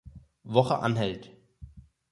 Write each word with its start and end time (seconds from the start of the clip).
Woche 0.45 0.79
anhält. 0.79 1.31